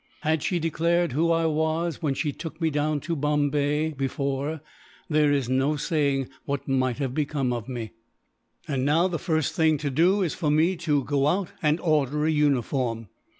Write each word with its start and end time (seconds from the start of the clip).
Had 0.21 0.41
she 0.41 0.57
declared 0.57 1.11
who 1.11 1.31
I 1.31 1.45
was 1.45 2.01
when 2.01 2.15
she 2.15 2.31
took 2.31 2.59
me 2.59 2.71
down 2.71 3.01
to 3.01 3.15
Bombay, 3.15 3.91
before, 3.91 4.61
there 5.07 5.31
is 5.31 5.47
no 5.47 5.75
saying 5.75 6.27
what 6.45 6.67
might 6.67 6.97
have 6.97 7.13
become 7.13 7.53
of 7.53 7.69
me. 7.69 7.91
"And 8.67 8.83
now, 8.83 9.07
the 9.07 9.19
first 9.19 9.53
thing 9.53 9.77
to 9.77 9.91
do 9.91 10.23
is 10.23 10.33
for 10.33 10.49
me 10.49 10.75
to 10.77 11.03
go 11.03 11.27
out 11.27 11.49
and 11.61 11.79
order 11.79 12.25
a 12.25 12.31
uniform. 12.31 13.09